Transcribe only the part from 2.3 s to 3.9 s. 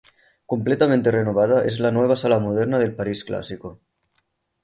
moderna del París clásico.